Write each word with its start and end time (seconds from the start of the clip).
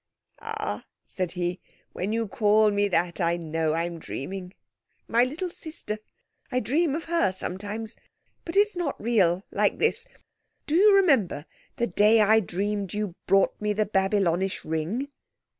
"Ah," 0.41 0.85
said 1.05 1.33
he, 1.33 1.59
"when 1.93 2.11
you 2.11 2.27
call 2.27 2.71
me 2.71 2.87
that, 2.87 3.21
I 3.21 3.37
know 3.37 3.75
I'm 3.75 3.99
dreaming. 3.99 4.55
My 5.07 5.23
little 5.23 5.51
sister—I 5.51 6.59
dream 6.59 6.95
of 6.95 7.03
her 7.03 7.31
sometimes. 7.31 7.95
But 8.43 8.55
it's 8.55 8.75
not 8.75 8.99
real 8.99 9.45
like 9.51 9.77
this. 9.77 10.07
Do 10.65 10.73
you 10.73 10.95
remember 10.95 11.45
the 11.75 11.85
day 11.85 12.19
I 12.19 12.39
dreamed 12.39 12.95
you 12.95 13.13
brought 13.27 13.53
me 13.61 13.73
the 13.73 13.85
Babylonish 13.85 14.65
ring?" 14.65 15.07